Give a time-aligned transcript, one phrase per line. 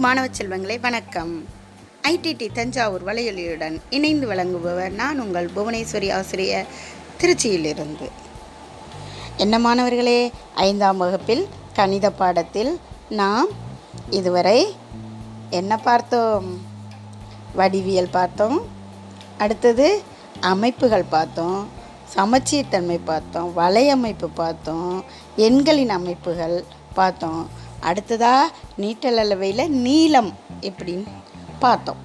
[0.00, 1.44] மாணவ செல்வங்களே வணக்கம்.
[2.02, 6.66] ஐடிடி தஞ்சாவூர் வலையொலியுடன் இணைந்து வழங்குபவர் நான் உங்கள் புவனேஸ்வரி ஆசிரியர்
[7.20, 8.08] திருச்சியிலிருந்து.
[9.36, 13.46] என்ன மாணவர்களே ஐந்தாம் வகுப்பில் கணித பாடத்தில் நாம்
[14.10, 14.76] இதுவரை
[15.50, 16.60] என்ன பார்த்தோம்?
[17.54, 18.60] வடிவியல் பார்த்தோம்.
[19.38, 20.02] அடுத்தது
[20.40, 21.68] அமைப்புகள் பார்த்தோம்.
[22.16, 23.52] சமச்சீர்த்தன்மை பார்த்தோம்.
[23.56, 25.04] வலையமைப்பு பார்த்தோம்.
[25.36, 26.64] எண்களின் அமைப்புகள்
[26.94, 27.59] பார்த்தோம்.
[27.80, 31.06] அடுத்ததாக நீட்டல் அளவையில் நீளம் எப்படின்னு
[31.58, 32.00] பார்த்தோம்.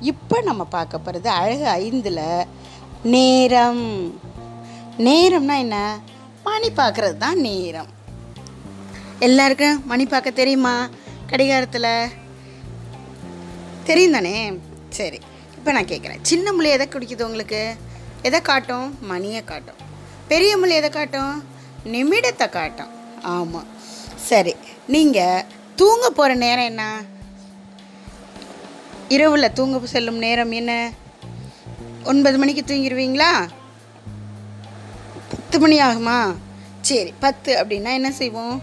[0.00, 2.46] இப்போ நம்ம பார்க்க போகிறது அழகு ஐந்தில்
[3.02, 3.84] நேரம்.
[4.98, 5.98] நேரம்னா என்ன?
[6.44, 7.90] மணி பார்க்குறது தான் நேரம்.
[9.18, 10.88] எல்லாருக்கும் மணி பார்க்க தெரியுமா?
[11.26, 11.92] கடிகாரத்தில்.
[13.84, 14.52] தெரியும் தானே
[14.88, 15.18] சரி
[15.56, 17.74] இப்போ நான் கேட்குறேன் சின்ன மொழி எதை குடிக்குது உங்களுக்கு?
[18.22, 18.98] எதை காட்டும்?
[19.00, 19.80] மணியை காட்டும்.
[20.28, 21.44] பெரிய மொழி எதை காட்டும்?
[21.84, 22.92] நிமிடத்தை காட்டும்.
[23.22, 23.68] ஆமாம்
[24.16, 24.54] சரி
[24.86, 25.44] நீங்கள்
[25.76, 27.02] தூங்க போகிற நேரம் என்ன?
[29.08, 30.92] இரவில் தூங்க செல்லும் நேரம் என்ன?
[32.04, 33.48] ஒன்பது மணிக்கு தூங்கிடுவீங்களா
[35.28, 36.34] பத்து மணி ஆகுமா?
[36.80, 38.62] சரி பத்து அப்படின்னா என்ன செய்வோம்?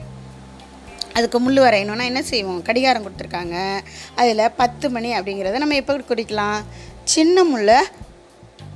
[1.13, 2.61] அதுக்கு முள் வரையணும்னா என்ன செய்வோம்?
[2.61, 3.81] கடிகாரம் கொடுத்துருக்காங்க.
[4.15, 6.63] அதில் பத்து மணி அப்படிங்கிறத நம்ம எப்போ குறிக்கலாம்
[7.03, 7.83] சின்ன முள்ளை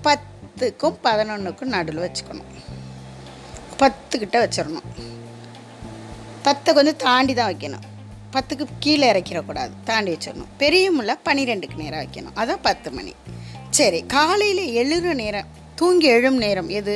[0.04, 2.74] பத்துக்கும் பதினொன்றுக்கும் நடுவில் வச்சுக்கணும்.
[3.80, 5.14] பத்துக்கிட்ட வச்சிடணும்.
[6.46, 7.86] பத்தை கொஞ்சம் தாண்டி தான் வைக்கணும்.
[8.34, 9.74] பத்துக்கு கீழே இறக்கிடக்கூடாது.
[9.84, 10.52] தாண்டி வச்சிடணும்.
[10.58, 12.36] பெரிய முல்லை பன்னிரெண்டுக்கு நேரம் வைக்கணும்.
[12.36, 13.14] அதான் பத்து மணி.
[13.70, 16.96] சரி காலையில் எழுகிற நேரம் தூங்கி எழும் நேரம் எது?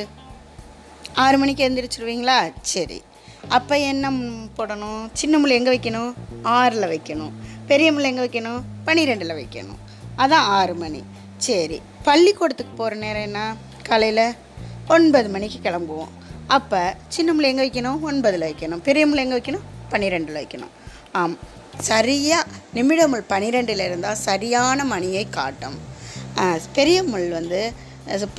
[1.14, 2.38] ஆறு மணிக்கு எழுந்திரிச்சிருவீங்களா?
[2.62, 3.02] சரி.
[3.48, 4.10] அப்போ என்ன
[4.58, 5.10] போடணும்?
[5.14, 6.14] சின்ன முள்ளை எங்கே வைக்கணும்?
[6.44, 7.34] ஆறில் வைக்கணும்.
[7.68, 8.62] பெரிய முள்ளை எங்கே வைக்கணும்?
[8.86, 9.80] பன்னிரெண்டில் வைக்கணும்.
[10.18, 11.04] அதான் ஆறு மணி.
[11.38, 13.56] சரி பள்ளிக்கூடத்துக்கு போகிற நேரம் என்ன?
[13.90, 14.26] காலையில்
[14.88, 16.14] ஒன்பது மணிக்கு கிளம்புவோம்.
[16.56, 16.82] அப்போ
[17.16, 18.00] சின்ன எங்கே வைக்கணும்?
[18.10, 18.82] ஒன்பதில் வைக்கணும்.
[18.88, 19.66] பெரிய எங்கே வைக்கணும்?
[19.92, 20.72] பன்னிரெண்டில் வைக்கணும்.
[21.20, 21.36] ஆம்.
[21.90, 22.48] சரியாக
[22.78, 25.78] நிமிடமுள் பன்னிரெண்டில் இருந்தால் சரியான மணியை காட்டும்.
[26.78, 27.60] பெரிய முள் வந்து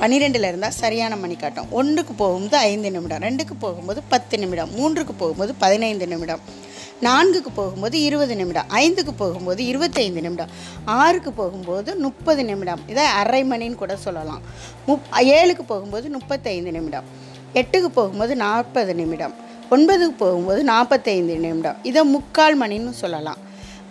[0.01, 1.71] பன்னிரெண்டில் இருந்தால் சரியான மணி காட்டும்.
[1.79, 6.43] ஒன்றுக்கு போகும்போது ஐந்து நிமிடம் ரெண்டுக்கு போகும்போது பத்து நிமிடம் மூன்றுக்கு போகும்போது பதினைந்து நிமிடம்
[7.07, 10.51] நான்குக்கு போகும்போது இருபது நிமிடம் ஐந்துக்கு போகும்போது இருபத்தைந்து நிமிடம்
[10.85, 12.81] ஆறுக்கு போகும்போது முப்பது நிமிடம்.
[12.93, 14.41] இதை அரை மணின்னு கூட சொல்லலாம்.
[14.89, 17.07] முப் ஏழுக்கு போகும்போது முப்பத்தைந்து நிமிடம்.
[17.53, 19.33] எட்டுக்கு போகும்போது நாற்பது நிமிடம்
[19.71, 21.77] ஒன்பதுக்கு போகும்போது நாற்பத்தைந்து நிமிடம்.
[21.83, 23.37] இதை முக்கால் மணின்னு சொல்லலாம்.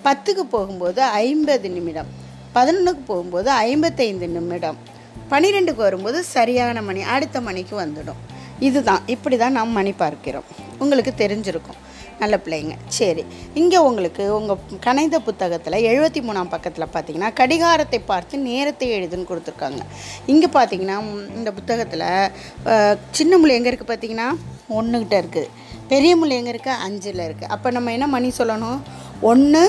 [0.05, 2.07] பத்துக்கு போகும்போது ஐம்பது நிமிடம்
[2.55, 4.79] பதினொன்றுக்கு போகும்போது ஐம்பத்தைந்து நிமிடம்
[5.31, 8.21] பன்னிரெண்டுக்கு வரும்போது சரியான மணி அடுத்த மணிக்கு வந்துடும்.
[8.59, 10.49] இதுதான் இப்படி தான் நாம் மணி பார்க்கிறோம்.
[10.79, 11.79] உங்களுக்கு தெரிஞ்சிருக்கும்.
[12.21, 12.75] நல்ல பிள்ளைங்க.
[12.99, 13.23] சரி.
[13.61, 19.83] இங்கே உங்களுக்கு உங்கள் கணித புத்தகத்தில் எழுபத்தி மூணாம் பக்கத்தில் பார்த்தீங்கன்னா கடிகாரத்தை பார்த்து நேரத்தை எழுதுன்னு கொடுத்துருக்காங்க.
[20.33, 20.99] இங்கே பார்த்தீங்கன்னா
[21.39, 22.07] இந்த புத்தகத்தில்
[23.19, 24.29] சின்ன முள்ளி எங்கே இருக்குது பார்த்தீங்கன்னா
[24.79, 25.49] ஒன்றுக்கிட்ட இருக்குது
[25.93, 28.81] பெரிய முள்ளி எங்கே இருக்குது அஞ்சில் இருக்குது அப்போ நம்ம என்ன மணி சொல்லணும்?
[29.31, 29.63] ஒன்று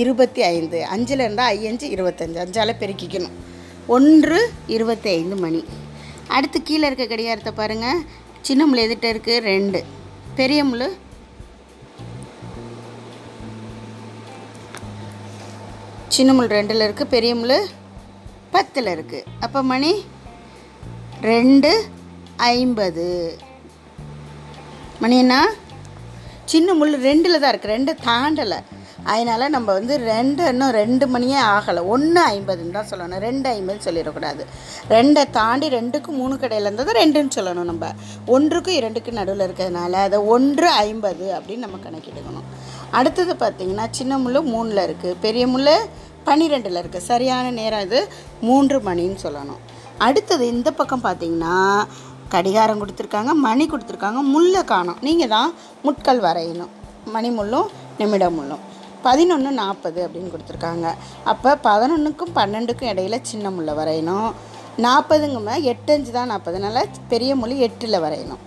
[0.00, 0.78] இருபத்தி ஐந்து.
[0.94, 2.38] அஞ்சில் இருந்தால் ஐயஞ்சு இருபத்தஞ்சு.
[2.44, 3.36] அஞ்சால் பெருக்கிக்கணும்.
[3.96, 4.40] ஒன்று
[4.74, 5.60] இருபத்தி ஐந்து மணி.
[6.36, 8.02] அடுத்து கீழே இருக்க கடிகாரத்தை பாருங்கள்
[8.48, 9.80] சின்ன முள் எதிட்ட இருக்குது ரெண்டு.
[10.40, 10.84] பெரிய முள்
[16.14, 17.58] சின்ன முள் ரெண்டில் இருக்குது பெரிய முள்
[18.54, 19.90] பத்தில் இருக்குது அப்போ மணி
[21.30, 21.70] ரெண்டு
[22.36, 23.06] ஐம்பது.
[25.00, 25.36] மணி என்ன?
[26.44, 28.58] சின்ன முள் ரெண்டில் தான் இருக்குது ரெண்டு தாண்டலை.
[29.12, 31.82] அதனால் நம்ம வந்து ரெண்டு இன்னும் ரெண்டு மணியே ஆகலை.
[31.94, 33.22] ஒன்று ஐம்பதுன்னு தான் சொல்லணும்.
[33.26, 34.42] ரெண்டு ஐம்பதுன்னு சொல்லிடக்கூடாது.
[34.94, 37.86] ரெண்டை தாண்டி ரெண்டுக்கு மூணு கடையில் இருந்தது ரெண்டுன்னு சொல்லணும் நம்ம.
[38.34, 42.46] ஒன்றுக்கும் இரண்டுக்கு நடுவில் இருக்கிறதுனால அதை ஒன்று ஐம்பது அப்படின்னு நம்ம கணக்கிட்டுக்கணும்.
[42.98, 45.72] அடுத்தது பார்த்திங்கன்னா சின்ன முள் மூணில் இருக்குது பெரிய முள்
[46.28, 48.00] பன்னிரெண்டில் இருக்குது சரியான நேரம் இது.
[48.48, 49.60] மூன்று மணின்னு சொல்லணும்.
[50.06, 51.56] அடுத்தது இந்த பக்கம் பார்த்தீங்கன்னா
[52.34, 54.98] கடிகாரம் கொடுத்துருக்காங்க மணி கொடுத்துருக்காங்க முள்ளை காணும்.
[55.06, 55.52] நீங்கள் தான்
[55.86, 56.74] முட்கள் வரையணும்.
[57.14, 58.62] மணி முள்ளும் நிமிடம் முள்ளும்.
[59.02, 60.86] பதினொன்று நாற்பது அப்படின்னு கொடுத்துருக்காங்க.
[61.32, 64.30] அப்போ பதினொன்றுக்கும் பன்னெண்டுக்கும் இடையில சின்ன முல்லை வரையணும்.
[64.86, 68.42] நாற்பதுங்குமே எட்டஞ்சு தான் நாற்பதுனால பெரிய மொழி எட்டில் வரையணும்.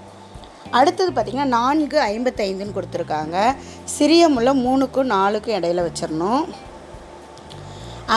[0.79, 3.37] அடுத்தது பார்த்திங்கன்னா நான்கு ஐம்பத்தைந்துன்னு கொடுத்துருக்காங்க.
[3.83, 6.45] சிறிய முல்லை மூணுக்கும் நாலுக்கும் இடையில வச்சிடணும்.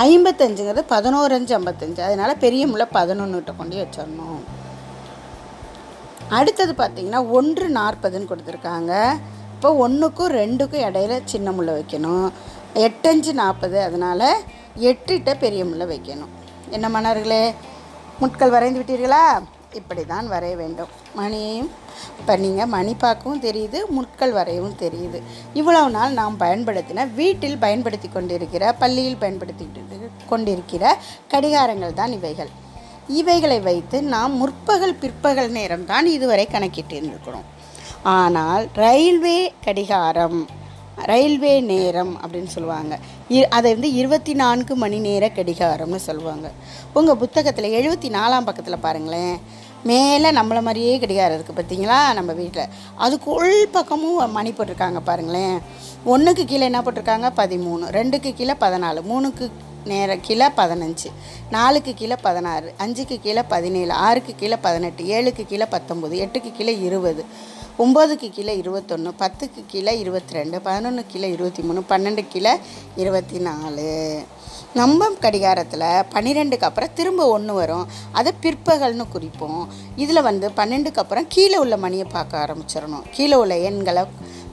[0.04, 2.00] ஐம்பத்தஞ்சுங்கிறது பதினோரு அஞ்சு ஐம்பத்தஞ்சு.
[2.00, 4.40] அதனால் பெரிய முள்ளை பதினொன்றுகிட்ட கொண்டு வச்சிடணும்.
[6.38, 8.92] அடுத்தது பார்த்திங்கன்னா ஒன்று நாற்பதுன்னு கொடுத்துருக்காங்க.
[9.56, 12.26] இப்போ ஒன்றுக்கும் ரெண்டுக்கும் இடையில சின்ன முள்ளை வைக்கணும்.
[12.86, 14.28] எட்டஞ்சு நாற்பது அதனால்
[14.88, 16.32] எட்டுகிட்ட பெரிய முள்ளை வைக்கணும்.
[16.76, 17.44] என்ன மன்னர்களே
[18.22, 19.22] முட்கள் வரைந்து விட்டீர்களா?
[19.78, 20.90] இப்படி தான் வரைய வேண்டும்.
[21.20, 21.70] மணியையும்
[22.18, 25.18] இப்போ நீங்கள் மணி பார்க்கவும் தெரியுது முட்கள் வரையவும் தெரியுது.
[25.60, 30.94] இவ்வளவு நாள் நாம் பயன்படுத்தின வீட்டில் பயன்படுத்தி கொண்டிருக்கிற பள்ளியில் பயன்படுத்திக்கிட்டு கொண்டிருக்கிற
[31.34, 32.52] கடிகாரங்கள் தான் இவைகள்.
[33.20, 37.46] இவைகளை வைத்து நாம் முற்பகல் பிற்பகல் நேரம் தான் இதுவரை கணக்கிட்டு இருந்திருக்கிறோம்.
[38.14, 40.38] ஆனால் ரயில்வே கடிகாரம்
[41.10, 42.94] ரயில்வே நேரம் அப்படின்னு சொல்லுவாங்க.
[43.56, 46.50] அதை வந்து இருபத்தி நான்கு மணி நேர கடிகாரம்னு சொல்லுவாங்க.
[46.94, 49.36] உங்கள் புத்தகத்தில் எழுபத்தி நாலாம் பக்கத்தில் பாருங்களேன்.
[49.90, 55.58] மேலே நம்மளை மாதிரியே கடிகாரம் இருக்குது பார்த்தீங்களா நம்ம வீட்டில் அதுக்கு உள் பக்கமும் மணி போட்டிருக்காங்க பாருங்களேன்.
[56.04, 57.28] ஒன்றுக்கு கீழே என்ன போட்டிருக்காங்க?
[57.40, 57.84] பதிமூணு.
[57.98, 59.02] ரெண்டுக்கு கீழே பதினாலு.
[59.10, 59.50] மூணுக்கு
[59.84, 61.10] நேர கீழே பதினஞ்சு.
[61.50, 62.74] நாலுக்கு கீழே பதினாறு.
[62.84, 63.92] அஞ்சுக்கு கீழே பதினேழு.
[64.06, 65.04] ஆறுக்கு கீழே பதினெட்டு.
[65.18, 67.24] ஏழுக்கு கீழே பத்தொம்போது எட்டுக்கு கீழே இருபது.
[67.78, 72.52] ஒம்போதுக்கு கீழே இருபத்தொன்று பத்துக்கு கீழே இருபத்தி ரெண்டு பதினொன்று கீழே இருபத்தி மூணு பன்னெண்டு கீழே
[72.96, 73.88] இருபத்தி நாலு
[74.74, 75.84] நம்ம கடிகாரத்தில்
[76.14, 77.86] பன்னிரெண்டுக்கு அப்புறம் திரும்ப ஒன்று வரும்.
[78.12, 79.68] அதை பிற்பகல்னு குறிப்போம்.
[79.96, 83.04] இதில் வந்து பன்னெண்டுக்கு அப்புறம் கீழே உள்ள மணியை பார்க்க ஆரம்பிச்சிடணும்.
[83.10, 84.04] கீழே உள்ள எண்களை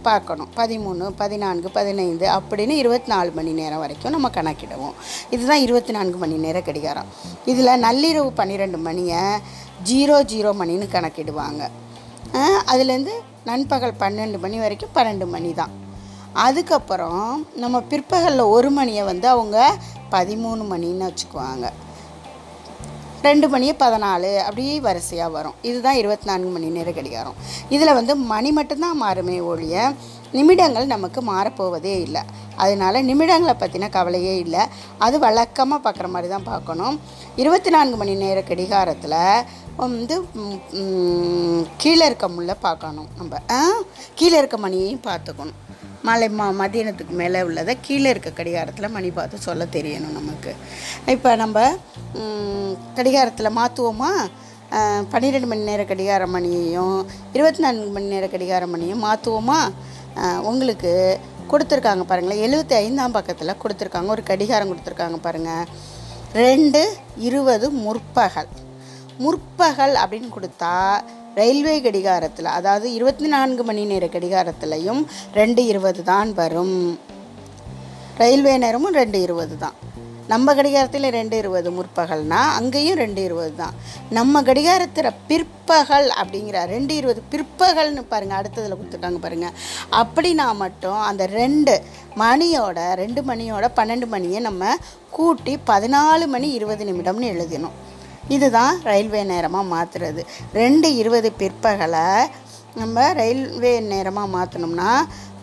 [0.02, 0.50] பார்க்கணும்.
[0.56, 4.98] பதிமூணு பதினான்கு பதினைந்து அப்படின்னு இருபத்தி நாலு மணி நேரம் வரைக்கும் நம்ம கணக்கிடுவோம்.
[5.30, 7.06] இதுதான் இருபத்தி நான்கு மணி நேர கடிகாரம்.
[7.46, 9.24] இதில் நள்ளிரவு பன்னிரெண்டு மணியை
[9.90, 11.64] ஜீரோ ஜீரோ மணின்னு கணக்கிடுவாங்க.
[12.72, 13.14] அதுலேருந்து
[13.50, 15.74] நண்பகல் பன்னெண்டு மணி வரைக்கும் பன்னெண்டு மணி தான்.
[16.46, 19.58] அதுக்கப்புறம் நம்ம பிற்பகலில் ஒரு மணியை வந்து அவங்க
[20.14, 21.66] பதிமூணு மணின்னு வச்சுக்குவாங்க.
[23.28, 25.58] ரெண்டு மணியே பதினாலு அப்படியே வரிசையாக வரும்.
[25.70, 27.38] இதுதான் இருபத்தி நான்கு மணி நேர கடிகாரம்.
[27.76, 29.94] இதில் வந்து மணி மட்டும்தான் மாறுமே ஒழிய
[30.38, 32.24] நிமிடங்கள் நமக்கு மாறப்போவதே இல்லை.
[32.64, 34.64] அதனால நிமிடங்களை பற்றின கவலையே இல்லை.
[35.06, 36.98] அது வழக்கமாக பார்க்குற மாதிரி தான் பார்க்கணும்
[37.42, 39.20] இருபத்தி நான்கு மணி நேர கடிகாரத்தில்
[39.78, 40.26] வந்து
[41.78, 43.38] கீழே இருக்க முள்ள பார்க்கணும் நம்ம.
[43.52, 43.70] ஆ?
[44.16, 45.60] கீழே இருக்க மணியையும் பார்த்துக்கணும்.
[46.04, 50.56] மாலை ம மதியானத்துக்கு மேலே உள்ளதை கீழே இருக்க கடிகாரத்தில் மணி பார்த்து சொல்ல தெரியணும் நமக்கு.
[51.06, 51.76] இப்போ நம்ம
[52.96, 54.12] கடிகாரத்தில் மாற்றுவோமா
[55.10, 59.60] பன்னிரெண்டு மணி நேர கடிகார மணியையும் இருபத்தி நான்கு மணி நேர கடிகார மணியும் மாற்றுவோமா
[60.42, 61.20] உங்களுக்கு
[61.50, 62.44] கொடுத்துருக்காங்க பாருங்களேன்.
[62.46, 64.08] எழுபத்தி ஐந்தாம் பக்கத்தில் கொடுத்துருக்காங்க.
[64.08, 65.66] ஒரு கடிகாரம் கொடுத்துருக்காங்க பாருங்கள்
[66.34, 68.48] ரெண்டு இருபது முற்பகல்.
[69.20, 70.74] முற்பகல் அப்படின்னு கொடுத்தா
[71.40, 75.02] ரயில்வே கடிகாரத்தில் அதாவது இருபத்தி நான்கு மணி நேர கடிகாரத்துலையும்
[75.34, 76.78] ரெண்டு இருபது தான் வரும்.
[78.22, 79.78] ரயில்வே நேரமும் ரெண்டு இருபது தான்.
[80.32, 83.74] நம்ம கடிகாரத்தில் ரெண்டு இருபது முற்பகல்னால் அங்கேயும் ரெண்டு இருபது தான்.
[84.18, 89.56] நம்ம கடிகாரத்தில் பிற்பகல் அப்படிங்கிற ரெண்டு இருபது பிற்பகல்னு பாருங்கள் அடுத்ததில் கொடுத்துருக்காங்க பாருங்கள்
[90.02, 91.76] அப்படின்னா மட்டும் அந்த ரெண்டு
[92.24, 94.76] மணியோட ரெண்டு மணியோட பன்னெண்டு மணியை நம்ம
[95.10, 97.76] கூட்டி பதினாலு மணி இருபது நிமிடம்னு எழுதணும்.
[98.30, 100.24] இதுதான் ரயில்வே நேரமாக மாற்றுறது
[100.54, 102.26] ரெண்டு இருபது பிற்பகலை
[102.76, 104.92] நம்ம ரயில்வே நேரமாக மாற்றணும்னா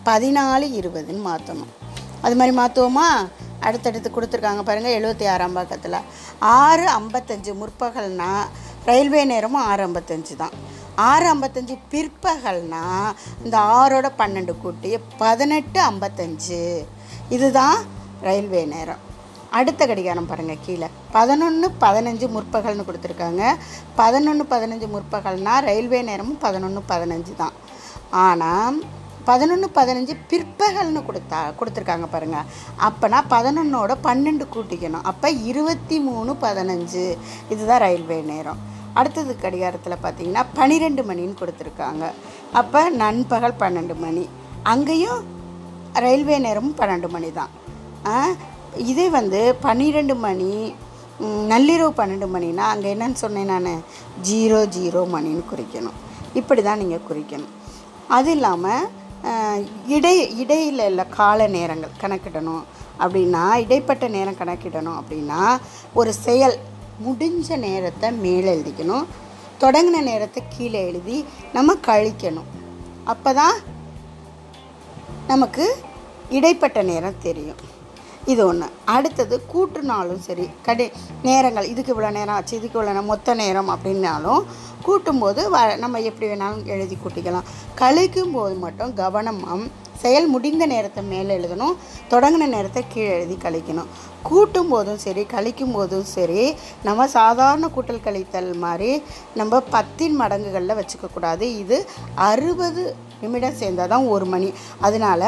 [0.05, 1.71] பதினாலு இருபதுன்னு மாற்றணும்
[2.21, 3.29] அது மாதிரி மாற்றுவோமா
[3.59, 5.97] அடுத்தடுத்து கொடுத்துருக்காங்க பாருங்கள் எழுபத்தி ஆறாம் பக்கத்தில்.
[6.39, 8.29] ஆறு ஐம்பத்தஞ்சு முற்பகல்னா
[8.85, 10.51] ரயில்வே நேரமும் ஆறு ஐம்பத்தஞ்சு தான்.
[10.95, 13.13] ஆறு ஐம்பத்தஞ்சு பிற்பகல்னா
[13.43, 16.85] இந்த ஆறோட பன்னெண்டு கூட்டி பதினெட்டு ஐம்பத்தஞ்சு.
[17.29, 17.77] இதுதான்
[18.21, 18.97] ரயில்வே நேரம்.
[19.57, 20.87] அடுத்த கடிகாரம் பாருங்கள் கீழே.
[21.11, 23.55] பதினொன்று பதினஞ்சு முற்பகல்னு கொடுத்துருக்காங்க.
[23.95, 27.51] பதினொன்று பதினஞ்சு முற்பகல்னால் ரயில்வே நேரமும் பதினொன்று பதினஞ்சு தான்.
[28.09, 28.83] ஆனால்
[29.25, 35.03] பதினொன்று பதினஞ்சு பிற்பகல்னு கொடுத்தா கொடுத்துருக்காங்க பாருங்கள் அப்போனா பதினொன்னோட பன்னெண்டு கூட்டிக்கணும்.
[35.03, 37.17] அப்போ இருபத்தி மூணு பதினஞ்சு.
[37.49, 38.57] இதுதான் ரயில்வே நேரம்.
[38.93, 42.11] அடுத்தது கடிகாரத்தில் பார்த்தீங்கன்னா பன்னிரெண்டு மணின்னு கொடுத்துருக்காங்க.
[42.53, 44.29] அப்போ நண்பகல் பன்னெண்டு மணி.
[44.63, 45.25] அங்கேயும்
[45.93, 47.49] ரயில்வே நேரமும் பன்னெண்டு மணி தான்.
[48.05, 48.27] ஆ,
[48.91, 50.51] இதே வந்து பன்னிரெண்டு மணி
[51.51, 53.83] நள்ளிரவு பன்னெண்டு மணினா அங்கே என்னன்னு சொன்னேன் நான்?
[54.27, 55.97] ஜீரோ ஜீரோ மணின்னு குறிக்கணும்.
[56.39, 57.53] இப்படி தான் நீங்கள் குறிக்கணும்.
[58.17, 58.87] அது இல்லாமல்
[59.95, 60.13] இடை
[60.43, 62.63] இடையில் உள்ள கால நேரங்கள் கணக்கிடணும்.
[63.03, 65.41] அப்படின்னா இடைப்பட்ட நேரம் கணக்கிடணும் அப்படின்னா
[65.99, 66.55] ஒரு செயல்
[67.05, 69.05] முடிஞ்ச நேரத்தை மேலே எழுதிக்கணும்.
[69.63, 71.17] தொடங்கின நேரத்தை கீழே எழுதி
[71.57, 72.49] நம்ம கழிக்கணும்.
[73.13, 73.57] அப்போ தான்
[75.31, 75.65] நமக்கு
[76.37, 77.61] இடைப்பட்ட நேரம் தெரியும்.
[78.25, 80.49] இது ஒன்று அடுத்தது கூட்டுனாலும் சரி.
[80.65, 80.91] கடை
[81.23, 84.43] நேரங்கள் இதுக்கு இவ்வளோ நேரம் ஆச்சு இதுக்கு இவ்வளோ நேரம் மொத்த நேரம் அப்படின்னாலும்
[84.85, 87.47] கூட்டும்போது வ நம்ம எப்படி வேணாலும் எழுதி கூட்டிக்கலாம்.
[87.79, 89.67] கழிக்கும் போது மட்டும் கவனமாக
[90.01, 91.75] செயல் முடிந்த நேரத்தை மேலே எழுதணும்
[92.13, 93.91] தொடங்கின நேரத்தை கீழே எழுதி கழிக்கணும்.
[94.29, 96.43] கூட்டும் போதும் சரி கழிக்கும் போதும் சரி
[96.87, 98.91] நம்ம சாதாரண கூட்டல் கழித்தல் மாதிரி
[99.39, 101.79] நம்ம பத்தின் மடங்குகளில் வச்சுக்கக்கூடாது இது
[102.29, 102.83] அறுபது
[103.23, 104.47] நிமிடம் சேர்ந்தால் தான் ஒரு மணி.
[104.87, 105.25] அதனால்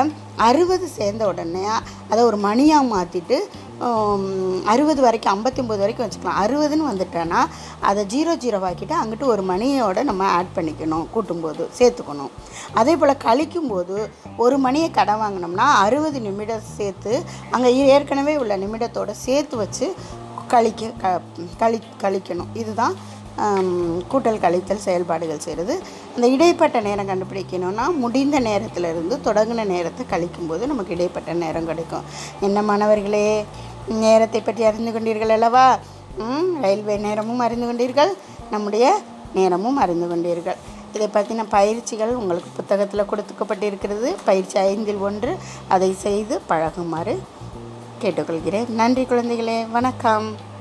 [0.47, 1.65] அறுபது சேர்ந்த உடனே
[2.11, 3.37] அதை ஒரு மணியாக மாற்றிட்டு
[4.73, 6.41] அறுபது வரைக்கும் ஐம்பத்தி வரைக்கும் வச்சுக்கலாம்.
[6.43, 7.41] அறுபதுன்னு வந்துட்டேன்னா
[7.89, 12.33] அதை ஜீரோ ஜீரோவாக்கிட்டு அங்கிட்டு ஒரு மணியோட நம்ம ஆட் பண்ணிக்கணும் கூட்டும்போது சேர்த்துக்கணும்.
[12.81, 13.97] அதே போல் கழிக்கும்போது
[14.45, 17.13] ஒரு மணியை கடன் வாங்கினோம்னா அறுபது நிமிடம் சேர்த்து
[17.51, 19.87] அங்கே ஏற்கனவே உள்ள நிமிடத்தோட சேர்த்து வச்சு
[20.53, 21.19] கழிக்க க
[21.63, 22.53] கழி கழிக்கணும்.
[22.61, 22.95] இதுதான்
[24.11, 25.75] கூட்டல் கழித்தல் செயல்பாடுகள் செய்கிறது
[26.15, 32.07] அந்த இடைப்பட்ட நேரம் கண்டுபிடிக்கணும்னா முடிந்த நேரத்திலிருந்து தொடங்கின நேரத்தை கழிக்கும்போது நமக்கு இடைப்பட்ட நேரம் கிடைக்கும்.
[32.47, 33.27] என்ன மாணவர்களே?
[33.87, 35.79] நேரத்தை பற்றி அறிந்து கொண்டீர்கள் அல்லவா?
[36.17, 38.13] ம், ரயில்வே நேரமும் அறிந்து கொண்டீர்கள்
[38.51, 38.99] நம்முடைய
[39.33, 40.55] நேரமும் அறிந்து கொண்டீர்கள்.
[40.93, 45.35] இதை பற்றின பயிற்சிகள் உங்களுக்கு புத்தகத்தில் கொடுத்துக்கப்பட்டிருக்கிறது பயிற்சி ஐந்தில் ஒன்று
[45.67, 47.19] அதை செய்து பழகுமாறு
[48.01, 48.69] கேட்டுக்கொள்கிறேன்.
[48.69, 50.51] நன்றி குழந்தைகளே வணக்கம்.